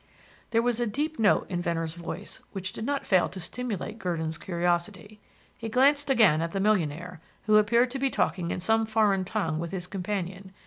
[0.49, 4.39] There was a deep note in Venner's voice that did not fail to stimulate Gurdon's
[4.39, 5.19] curiosity.
[5.55, 9.59] He glanced again at the millionaire, who appeared to be talking in some foreign tongue
[9.59, 10.53] with his companion.